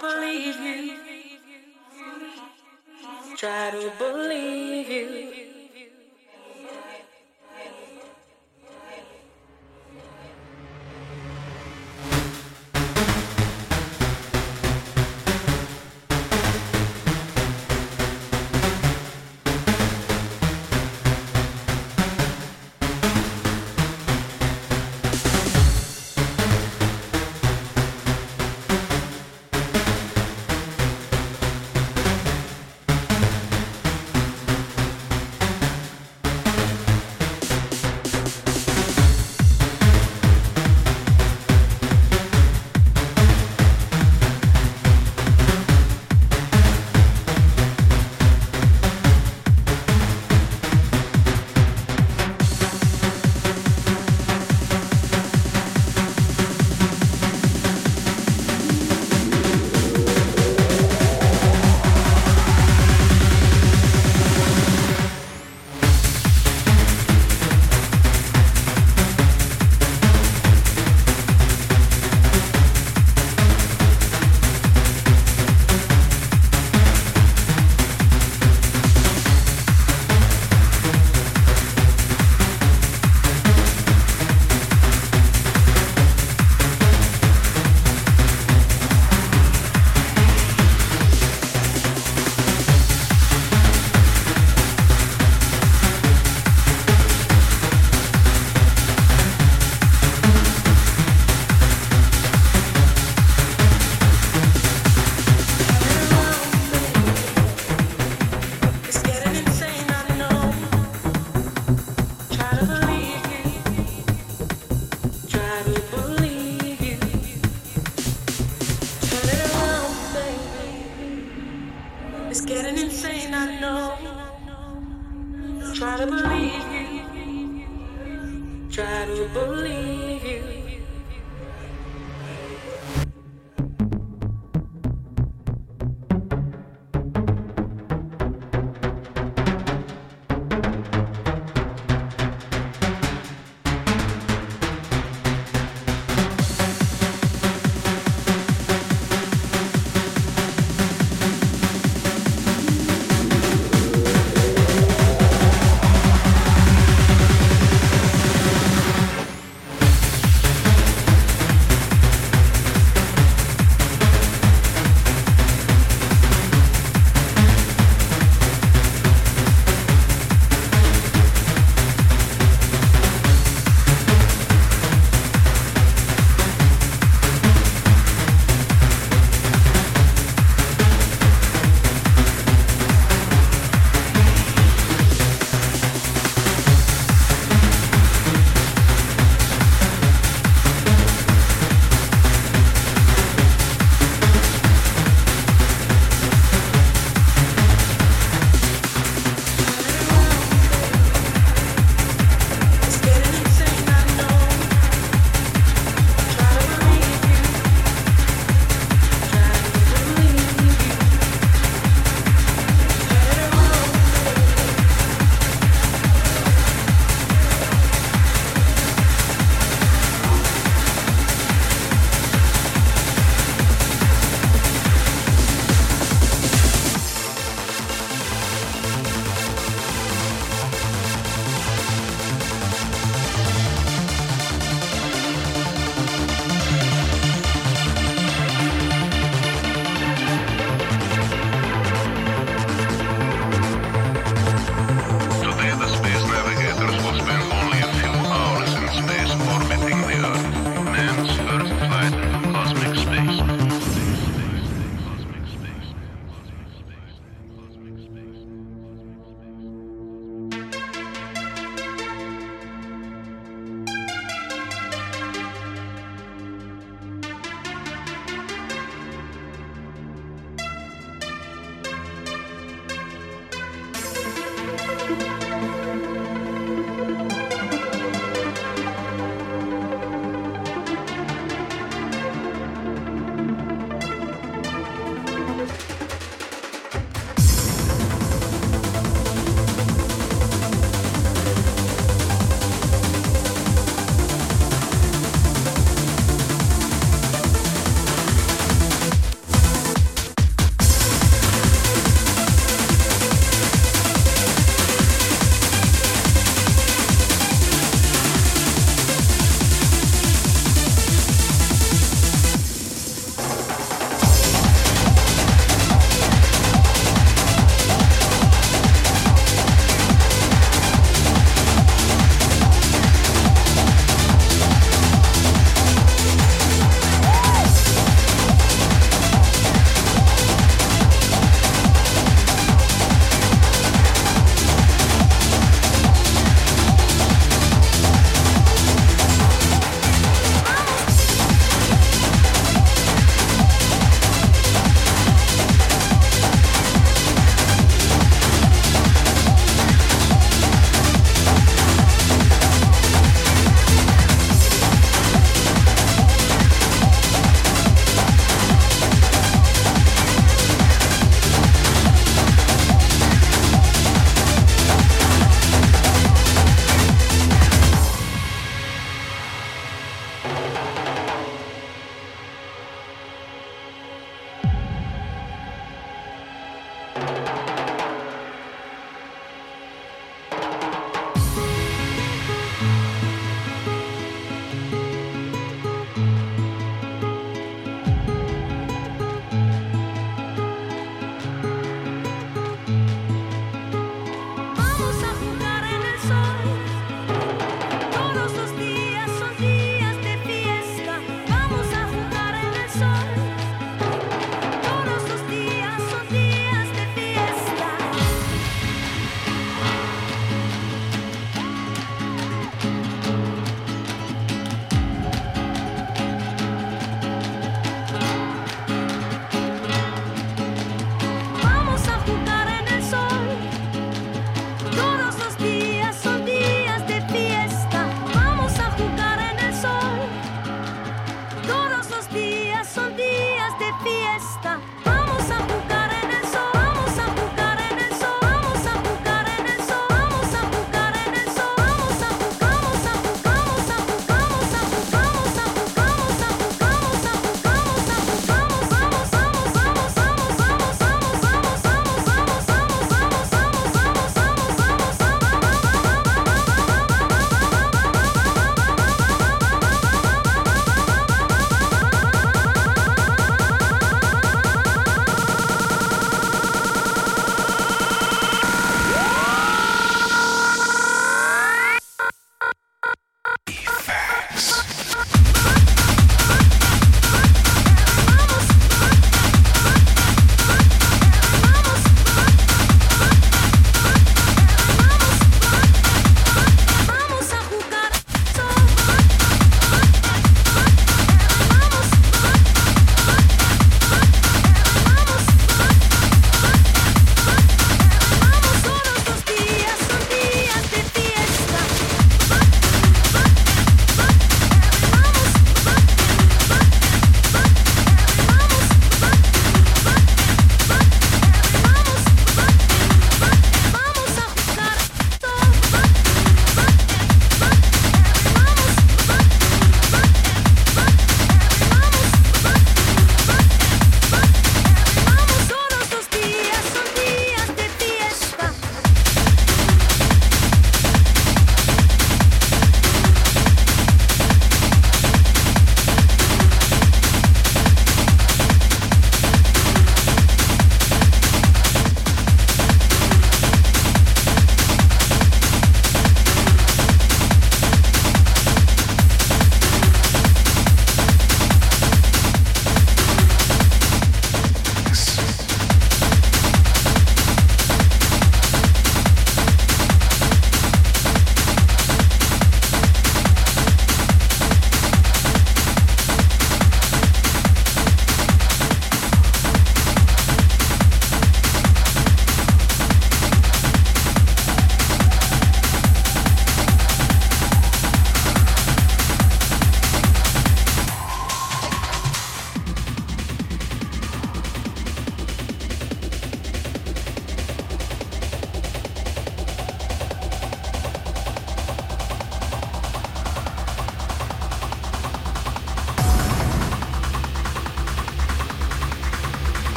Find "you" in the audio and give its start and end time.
0.60-0.96, 4.88-5.37